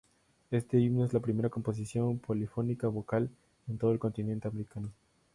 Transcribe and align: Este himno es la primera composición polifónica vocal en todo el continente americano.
Este 0.49 0.79
himno 0.79 1.05
es 1.05 1.13
la 1.13 1.19
primera 1.19 1.49
composición 1.51 2.17
polifónica 2.17 2.87
vocal 2.87 3.29
en 3.67 3.77
todo 3.77 3.91
el 3.91 3.99
continente 3.99 4.47
americano. 4.47 4.91